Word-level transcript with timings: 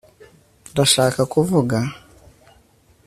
ndashaka 0.71 1.21
kuvuga 1.33 1.77